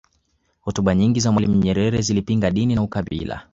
[0.61, 3.43] hotuba nyingi za mwalimu nyerere zilipinga dini na ukabila